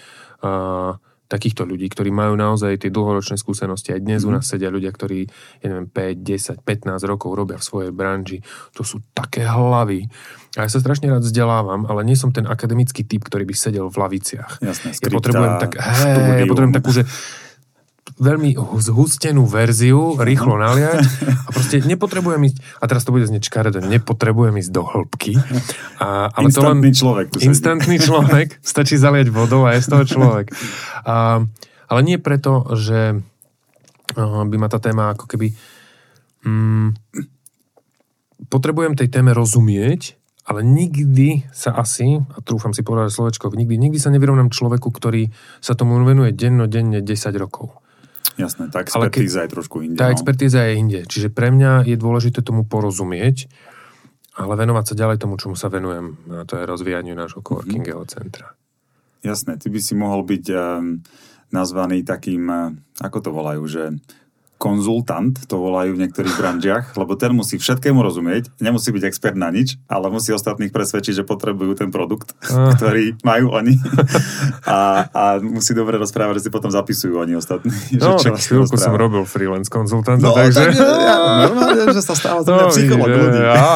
[0.42, 3.96] uh, takýchto ľudí, ktorí majú naozaj tie dlhoročné skúsenosti.
[3.96, 4.26] Aj dnes mm.
[4.26, 4.37] u mhm.
[4.38, 5.26] nás sedia ľudia, ktorí,
[5.64, 8.38] ja neviem, 5, 10, 15 rokov robia v svojej branži.
[8.76, 10.06] To sú také hlavy.
[10.54, 13.90] A ja sa strašne rád vzdelávam, ale nie som ten akademický typ, ktorý by sedel
[13.90, 14.62] v laviciach.
[14.62, 17.02] Jasné, skripta, ja potrebujem tak, hej, ja potrebujem takú, že
[18.14, 21.03] veľmi zhustenú verziu, rýchlo naliať
[21.46, 25.35] a proste nepotrebujem ísť, a teraz to bude znieť škaredo, nepotrebujem ísť do hĺbky.
[25.98, 27.27] A, ale instantný to len, človek.
[27.35, 30.55] Tu instantný človek, stačí zaliať vodou a je z toho človek.
[31.03, 31.42] A,
[31.90, 33.18] ale nie preto, že
[34.14, 35.50] by ma tá téma ako keby...
[36.44, 36.94] Mm,
[38.53, 43.96] potrebujem tej téme rozumieť, ale nikdy sa asi, a trúfam si povedať slovečko, nikdy, nikdy
[43.96, 45.33] sa nevyrovnám človeku, ktorý
[45.64, 47.09] sa tomu venuje dennodenne 10
[47.40, 47.84] rokov.
[48.34, 49.98] Jasné, tá expertíza keď, je trošku inde.
[50.00, 50.14] Tá no.
[50.14, 51.00] expertíza je inde.
[51.06, 53.46] Čiže pre mňa je dôležité tomu porozumieť,
[54.34, 56.18] ale venovať sa ďalej tomu, čomu sa venujem.
[56.34, 57.46] A to je rozvíjaniu nášho mhm.
[57.46, 58.16] coworkingového mm-hmm.
[58.18, 58.58] centra.
[59.24, 61.00] Jasné, ty by si mohol byť um,
[61.48, 63.82] nazvaný takým, uh, ako to volajú, že
[64.57, 69.53] konzultant, to volajú v niektorých branžiach, lebo ten musí všetkému rozumieť, nemusí byť expert na
[69.53, 72.73] nič, ale musí ostatných presvedčiť, že potrebujú ten produkt, uh.
[72.79, 73.77] ktorý majú oni
[74.64, 77.75] a, a musí dobre rozprávať, že si potom zapisujú oni ostatní.
[78.05, 80.73] No, že čo chvíľku som robil freelance konzultanta, no, takže...
[80.73, 81.17] Tak, ja,
[81.49, 83.40] normálne, že sa stáva to no, psycholog ľudí.
[83.40, 83.73] A,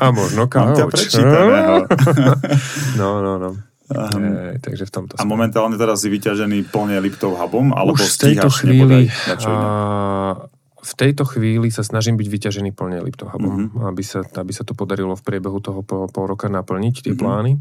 [0.00, 1.16] a možno kauč.
[3.00, 3.50] no, no, no.
[3.86, 8.18] Um, e, takže v tomto A momentálne teraz si vyťažený plne Liptov hubom, alebo Už
[8.18, 9.06] v tejto chvíli,
[9.46, 10.34] a,
[10.82, 13.86] v tejto chvíli sa snažím byť vyťažený plne Liptov hubom, mm-hmm.
[13.86, 17.22] aby, sa, aby sa to podarilo v priebehu toho pol, pol roka naplniť, tie mm-hmm.
[17.22, 17.52] plány.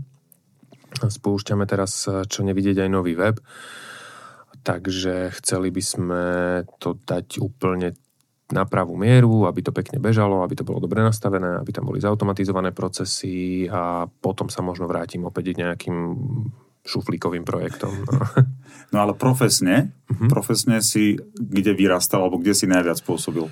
[0.95, 3.37] Spúšťame teraz, čo nevidieť, aj nový web.
[4.65, 6.23] Takže chceli by sme
[6.81, 7.93] to dať úplne
[8.53, 11.97] na pravú mieru, aby to pekne bežalo, aby to bolo dobre nastavené, aby tam boli
[11.97, 15.97] zautomatizované procesy a potom sa možno vrátim opäť nejakým
[16.85, 17.93] šuflíkovým projektom.
[18.93, 20.29] No, ale profesne, uh-huh.
[20.29, 23.49] profesne si kde vyrastal, alebo kde si najviac pôsobil?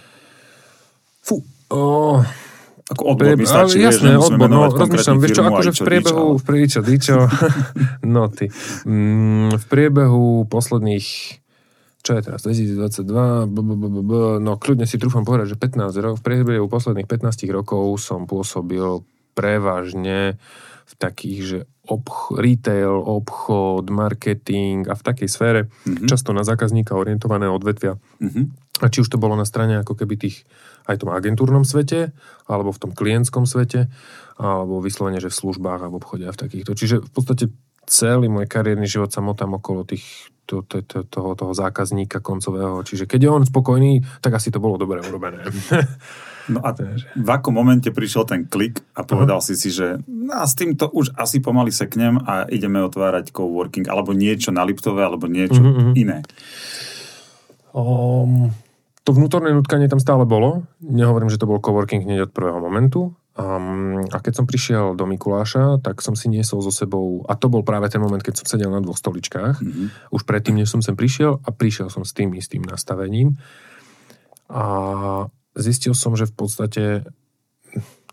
[1.19, 1.41] Fú,
[1.73, 2.21] oh,
[2.93, 6.43] ako odbor by stačí, jasné, vieš, odbor, no, rozmýšľam, vieš čo, akože v priebehu, v
[6.45, 7.17] priebehu, dičo,
[8.05, 8.53] no ty,
[8.85, 11.07] mm, v priebehu posledných
[12.03, 14.13] čo je teraz, 2022, b, b, b, b, b,
[14.43, 19.07] no kľudne si trúfam povedať, že 15 rokov, v priebehu posledných 15 rokov som pôsobil
[19.31, 20.35] prevažne
[20.83, 26.07] v takých, že obch- retail, obchod, marketing a v takej sfére, mm-hmm.
[26.11, 27.95] často na zákazníka orientované odvetvia.
[28.19, 28.45] Mm-hmm.
[28.83, 30.43] A či už to bolo na strane ako keby tých
[30.83, 32.11] aj tom agentúrnom svete,
[32.51, 33.87] alebo v tom klientskom svete,
[34.35, 36.75] alebo vyslovene, že v službách a v obchode a v takýchto.
[36.75, 37.45] Čiže v podstate
[37.87, 42.83] celý môj kariérny život sa motám okolo tých, to, to, to, toho, toho zákazníka koncového.
[42.83, 45.43] Čiže keď je on spokojný, tak asi to bolo dobre urobené.
[46.43, 46.75] No a
[47.15, 49.47] v akom momente prišiel ten klik a povedal uh-huh.
[49.47, 54.11] si si, že no, s týmto už asi pomaly seknem a ideme otvárať coworking, alebo
[54.11, 55.95] niečo na Liptové, alebo niečo uh-huh.
[55.95, 56.19] iné?
[57.71, 58.51] Um,
[59.07, 60.67] to vnútorné nutkanie tam stále bolo.
[60.83, 65.09] Nehovorím, že to bol coworking hneď od prvého momentu, Um, a keď som prišiel do
[65.09, 68.45] Mikuláša, tak som si niesol so sebou, a to bol práve ten moment, keď som
[68.45, 70.13] sedel na dvoch stoličkách, mm-hmm.
[70.13, 73.41] už predtým, než som sem prišiel, a prišiel som s tým istým nastavením.
[74.53, 74.63] A
[75.57, 76.83] zistil som, že v podstate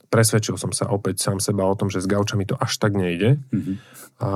[0.08, 3.44] presvedčil som sa opäť sám seba o tom, že s gaučami to až tak nejde.
[3.52, 3.76] Mm-hmm.
[4.24, 4.30] A,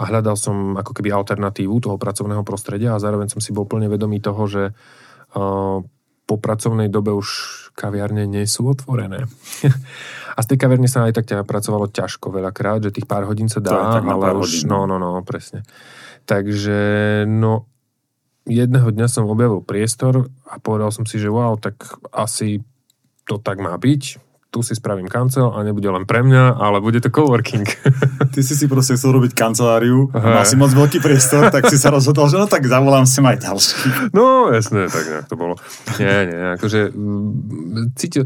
[0.00, 3.92] a hľadal som ako keby alternatívu toho pracovného prostredia a zároveň som si bol plne
[3.92, 5.84] vedomý toho, že uh,
[6.26, 7.28] po pracovnej dobe už
[7.76, 9.28] kaviarne nie sú otvorené.
[10.36, 13.52] a z tej kaviarne sa aj tak ťa pracovalo ťažko veľakrát, že tých pár hodín
[13.52, 14.72] sa dá, ale už, hodín.
[14.72, 15.62] no, no, no, presne.
[16.26, 16.78] Takže,
[17.28, 17.68] no,
[18.48, 21.76] jedného dňa som objavil priestor a povedal som si, že wow, tak
[22.10, 22.64] asi
[23.28, 24.25] to tak má byť
[24.56, 27.68] tu si spravím kancel a nebude len pre mňa, ale bude to coworking.
[28.32, 31.76] Ty si si proste chcel robiť kanceláriu, a mal si moc veľký priestor, tak si
[31.76, 33.76] sa rozhodol, že no tak zavolám si aj ďalší.
[34.16, 35.60] No, jasné, tak nejak to bolo.
[36.00, 36.88] Nie, nie, akože
[38.00, 38.24] cítil...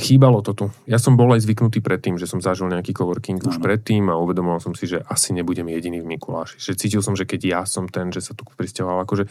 [0.00, 0.66] Chýbalo to tu.
[0.88, 3.52] Ja som bol aj zvyknutý predtým, že som zažil nejaký coworking ano.
[3.52, 6.56] už predtým a uvedomoval som si, že asi nebudem jediný v Mikuláši.
[6.56, 9.28] Že cítil som, že keď ja som ten, že sa tu pristahoval, akože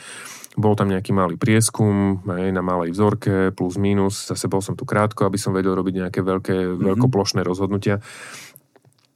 [0.53, 4.85] bol tam nejaký malý prieskum aj na malej vzorke, plus minus, zase bol som tu
[4.85, 6.85] krátko, aby som vedel robiť nejaké veľké, mm-hmm.
[6.93, 8.05] veľkoplošné rozhodnutia.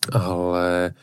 [0.09, 0.97] Ale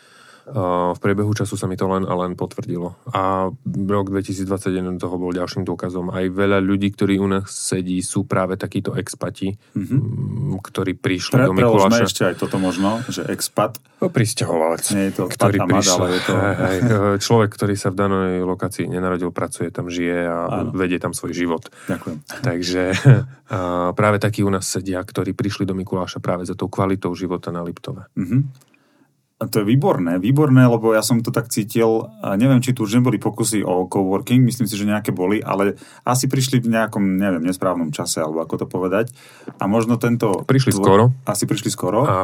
[0.51, 2.99] v priebehu času sa mi to len a len potvrdilo.
[3.15, 3.51] A
[3.87, 6.11] rok 2021 toho bol ďalším dôkazom.
[6.11, 10.59] Aj veľa ľudí, ktorí u nás sedí, sú práve takíto expati, mm-hmm.
[10.59, 12.03] ktorí prišli Pre, do Mikuláša.
[12.03, 13.79] ešte aj toto možno, že expat.
[14.03, 14.83] No, pristahovalec.
[14.97, 16.33] Nie je to ktorý prišiel, je to...
[16.41, 16.79] Hej, hej,
[17.21, 20.73] človek, ktorý sa v danej lokácii nenarodil, pracuje tam, žije a Áno.
[20.73, 21.69] vedie tam svoj život.
[21.87, 22.17] Ďakujem.
[22.43, 22.83] Takže
[23.99, 27.61] práve takí u nás sedia, ktorí prišli do Mikuláša práve za tou kvalitou života na
[27.61, 28.09] Liptove.
[28.17, 28.69] Mm-hmm.
[29.40, 33.16] To je výborné, výborné, lebo ja som to tak cítil, neviem, či tu už neboli
[33.16, 37.88] pokusy o coworking, myslím si, že nejaké boli, ale asi prišli v nejakom, neviem, nesprávnom
[37.88, 39.09] čase, alebo ako to povedať.
[39.57, 40.44] A možno tento...
[40.44, 41.05] Prišli tvoj, skoro.
[41.24, 42.05] Asi prišli skoro.
[42.05, 42.18] A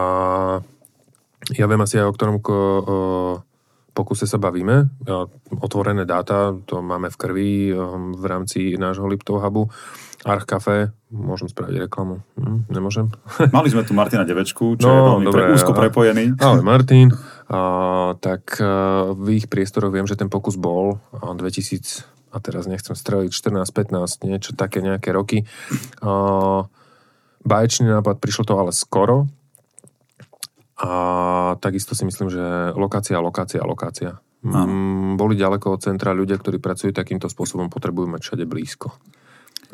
[1.57, 2.62] ja viem asi aj o ktorom ko, o,
[3.96, 4.92] pokuse sa bavíme.
[5.57, 7.52] Otvorené dáta, to máme v krvi
[8.12, 9.72] v rámci nášho Liptov Hubu.
[10.27, 12.27] Arch Café, môžem spraviť reklamu.
[12.35, 13.15] Hm, nemôžem?
[13.57, 16.35] Mali sme tu Martina Devečku, čo no, je veľmi dobre, pre, úzko prepojený.
[16.43, 17.15] Ale Martin,
[17.47, 17.61] a,
[18.19, 22.99] tak a, v ich priestoroch viem, že ten pokus bol a, 2000, a teraz nechcem
[22.99, 25.47] streliť, 14-15, niečo také nejaké roky.
[26.03, 26.67] A,
[27.47, 29.31] baječný nápad, prišlo to ale skoro.
[30.77, 34.21] A takisto si myslím, že lokácia, lokácia, lokácia.
[34.45, 38.93] Mm, boli ďaleko od centra ľudia, ktorí pracujú takýmto spôsobom, potrebujú mať všade blízko.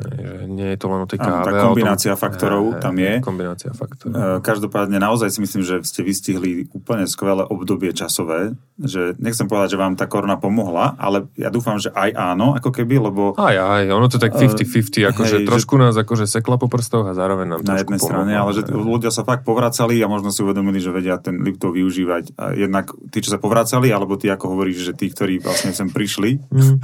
[0.03, 1.47] Že nie je to len o tej káve.
[1.47, 3.12] Tá kombinácia tom, faktorov je, tam je.
[3.23, 4.15] Kombinácia faktorov.
[4.15, 9.77] E, každopádne naozaj si myslím, že ste vystihli úplne skvelé obdobie časové, že nechcem povedať,
[9.77, 13.38] že vám tá korona pomohla, ale ja dúfam, že aj áno, ako keby, lebo...
[13.38, 17.07] Aj, aj, ono to tak 50-50, akože hej, trošku že, nás akože sekla po prstoch
[17.07, 20.43] a zároveň nám Na jednej strane, ale že ľudia sa fakt povracali a možno si
[20.43, 22.35] uvedomili, že vedia ten Liptov využívať.
[22.41, 25.88] A jednak tí, čo sa povracali, alebo tí, ako hovoríš, že tí, ktorí vlastne sem
[25.93, 26.41] prišli.
[26.51, 26.77] Mm.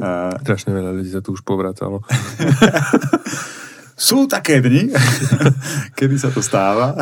[0.00, 2.02] uh, Strašne veľa ľudí sa tu už povracalo.
[3.96, 4.92] Sú také dni,
[5.98, 6.92] kedy sa to stáva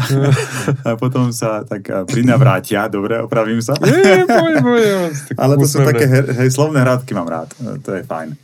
[0.87, 3.75] a potom sa tak prinavrátia, dobre, opravím sa.
[3.83, 4.63] Nie, boj,
[5.43, 7.51] Ale to sú také hej, slovné hrádky, mám rád,
[7.83, 8.39] to je fajn.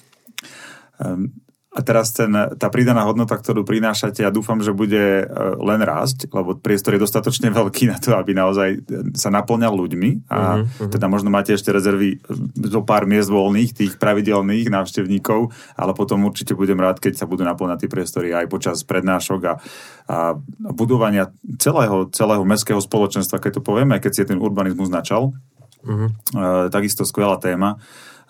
[0.98, 1.30] Um,
[1.70, 5.24] a teraz ten, tá pridaná hodnota, ktorú prinášate, ja dúfam, že bude e,
[5.62, 8.82] len rásť, lebo priestor je dostatočne veľký na to, aby naozaj
[9.14, 12.18] sa naplňal ľuďmi a uh-huh, teda možno máte ešte rezervy
[12.58, 17.46] zo pár miest voľných, tých pravidelných návštevníkov, ale potom určite budem rád, keď sa budú
[17.46, 19.52] naplňať tie priestory aj počas prednášok a,
[20.10, 20.16] a
[20.74, 21.30] budovania
[21.62, 25.30] celého, celého mestského spoločenstva, keď to povieme, keď si ten urbanizmus načal.
[25.86, 26.10] Uh-huh.
[26.34, 27.78] E, takisto skvelá téma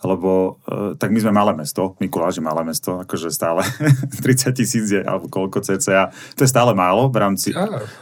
[0.00, 3.64] lebo e, tak my sme malé mesto, Mikuláš je malé mesto, akože stále
[4.24, 7.52] 30 tisíc je, alebo koľko cca, to je stále málo v rámci,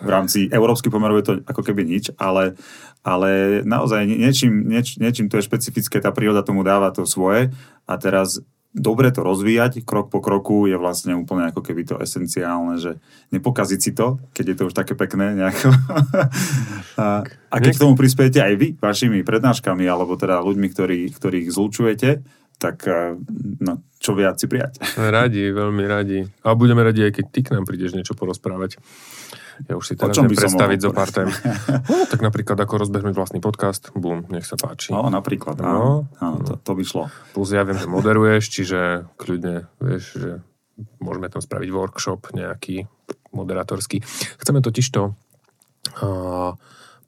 [0.02, 2.54] v rámci európskych pomerov je to ako keby nič, ale,
[3.02, 7.50] ale naozaj niečím, nieč, niečím to je špecifické, tá príroda tomu dáva to svoje.
[7.88, 8.38] A teraz
[8.74, 13.00] dobre to rozvíjať, krok po kroku je vlastne úplne ako keby to esenciálne, že
[13.33, 15.72] nepokaziť si to, keď je to už také pekné nejako.
[17.02, 21.48] a, a keď k tomu prispiejete aj vy, vašimi prednáškami, alebo teda ľuďmi, ktorí, ktorých
[21.48, 22.11] zlučujete,
[22.59, 22.90] tak
[23.62, 24.83] no, čo viac si prijať.
[24.98, 26.26] Radi, veľmi radi.
[26.42, 28.83] A budeme radi, aj keď ty k nám prídeš niečo porozprávať.
[29.66, 31.26] Ja už si teraz viem predstaviť zo pár tém.
[31.90, 34.94] No, tak napríklad ako rozbehnúť vlastný podcast, bum, nech sa páči.
[34.94, 35.90] No, napríklad, áno, no,
[36.22, 37.04] áno to, to by šlo.
[37.34, 38.80] Plus ja viem, že moderuješ, čiže
[39.18, 40.30] kľudne, vieš, že
[41.02, 42.86] môžeme tam spraviť workshop nejaký
[43.34, 43.98] moderátorský.
[44.38, 46.54] Chceme totiž to uh,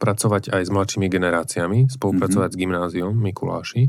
[0.03, 2.59] pracovať aj s mladšími generáciami, spolupracovať mm-hmm.
[2.59, 3.83] s gymnáziom Mikuláši.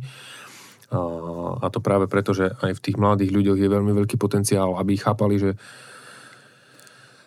[0.92, 4.78] Uh, a to práve preto, že aj v tých mladých ľuďoch je veľmi veľký potenciál,
[4.78, 5.58] aby chápali, že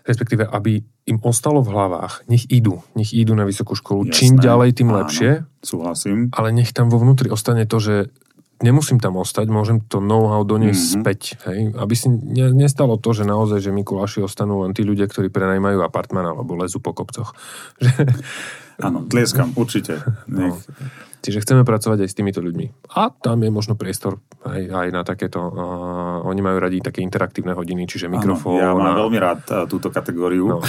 [0.04, 4.34] respektíve aby im ostalo v hlavách, nech idú, nech idú na vysokú školu, Jasné, čím
[4.40, 5.30] ďalej, tým áno, lepšie.
[5.60, 6.32] Súhlasím.
[6.32, 8.08] Ale nech tam vo vnútri ostane to, že
[8.64, 10.96] nemusím tam ostať, môžem to know-how doniesť mm-hmm.
[11.04, 11.20] späť.
[11.44, 11.58] Hej?
[11.76, 15.84] Aby si ne, nestalo to, že naozaj, že Mikuláši ostanú len tí ľudia, ktorí prenajmajú
[15.84, 17.36] apartman alebo lezú po kopcoch.
[18.86, 20.00] Áno, tlieskam, určite.
[20.24, 20.50] No.
[20.50, 20.56] Nech.
[20.56, 21.03] No.
[21.24, 22.92] Čiže chceme pracovať aj s týmito ľuďmi.
[23.00, 25.40] A tam je možno priestor aj, aj na takéto...
[25.40, 28.60] Uh, oni majú radi také interaktívne hodiny, čiže mikrofón.
[28.60, 30.44] Ja mám veľmi rád uh, túto kategóriu.
[30.44, 30.60] No,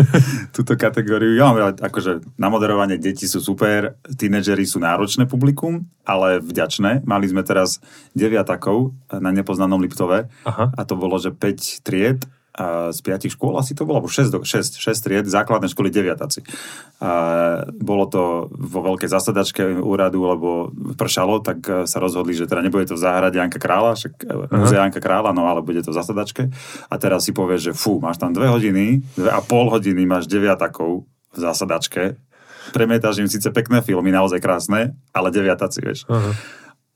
[0.56, 1.36] túto kategóriu.
[1.36, 7.04] Ja mám rád, akože na moderovanie deti sú super, tínedžeri sú náročné publikum, ale vďačné.
[7.04, 7.84] Mali sme teraz
[8.16, 10.72] deviatakov na nepoznanom Liptove Aha.
[10.72, 12.24] a to bolo, že 5 tried
[12.90, 16.42] z piatich škôl, asi to bolo, alebo 6, 6, 6 tried, základné školy, deviataci.
[16.98, 17.10] A
[17.70, 22.98] bolo to vo veľkej zasadačke úradu, lebo pršalo, tak sa rozhodli, že teda nebude to
[22.98, 26.42] v záhrade Janka Krála, však muzea Janka Krála, no ale bude to v zasadačke.
[26.90, 30.26] A teraz si povieš, že fú, máš tam dve hodiny, dve a pol hodiny máš
[30.26, 32.18] deviatakov v zasadačke,
[32.74, 36.04] premietaš im síce pekné filmy, naozaj krásne, ale deviataci, vieš.
[36.10, 36.34] Uh-huh.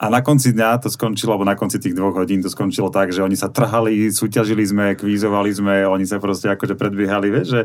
[0.03, 3.15] A na konci dňa to skončilo, alebo na konci tých dvoch hodín to skončilo tak,
[3.15, 7.61] že oni sa trhali, súťažili sme, kvízovali sme, oni sa proste akože predbiehali, vieš, že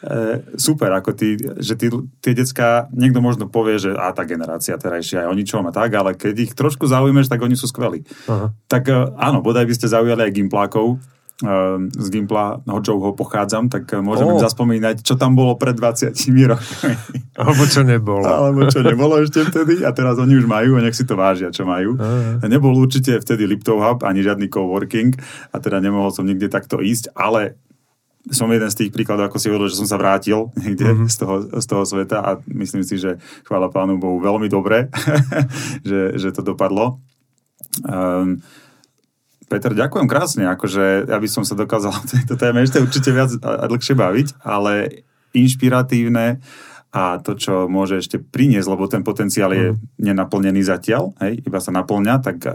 [0.00, 1.92] e, super, ako tí, že tí,
[2.24, 5.92] tie decka, niekto možno povie, že a tá generácia terajšia je o ničom a tak,
[5.92, 8.00] ale keď ich trošku zaujímeš, tak oni sú skvelí.
[8.32, 8.56] Aha.
[8.64, 10.96] Tak e, áno, bodaj by ste zaujali aj gimplákov,
[11.90, 14.40] z Gimpla, ho pochádzam, tak môžeme oh.
[14.40, 16.14] zaspomínať, čo tam bolo pred 20
[16.46, 16.94] rokmi.
[17.42, 18.22] Alebo čo nebolo.
[18.22, 21.50] Alebo čo nebolo ešte vtedy a teraz oni už majú a nech si to vážia,
[21.50, 21.98] čo majú.
[21.98, 22.38] Uh.
[22.46, 25.18] Nebol určite vtedy Liptov Hub, ani žiadny coworking
[25.50, 27.58] a teda nemohol som nikde takto ísť, ale
[28.30, 31.10] som jeden z tých príkladov, ako si hovoril, že som sa vrátil niekde mm-hmm.
[31.12, 34.88] z, toho, z toho sveta a myslím si, že chvála pánu Bohu veľmi dobre,
[35.88, 37.02] že, že to dopadlo.
[37.84, 38.40] Um,
[39.48, 43.64] Peter, ďakujem krásne, akože ja by som sa dokázal tejto téme ešte určite viac a
[43.68, 45.04] dlhšie baviť, ale
[45.34, 46.40] inšpiratívne
[46.94, 49.98] a to, čo môže ešte priniesť, lebo ten potenciál je mm.
[49.98, 52.54] nenaplnený zatiaľ, hej, iba sa naplňa, tak eh,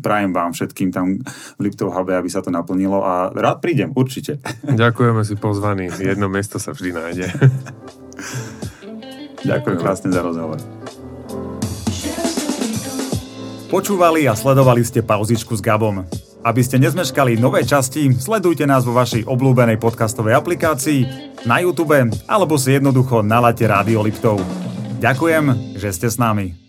[0.00, 4.40] prajem vám všetkým tam v Liptov Hube, aby sa to naplnilo a rád prídem, určite.
[4.64, 7.26] Ďakujeme si pozvaní, jedno miesto sa vždy nájde.
[9.44, 10.75] Ďakujem krásne za rozhovor.
[13.66, 16.06] Počúvali a sledovali ste pauzičku s Gabom.
[16.46, 21.00] Aby ste nezmeškali nové časti, sledujte nás vo vašej obľúbenej podcastovej aplikácii,
[21.50, 21.98] na YouTube
[22.30, 24.38] alebo si jednoducho naláte Rádio Liptov.
[25.02, 26.65] Ďakujem, že ste s nami.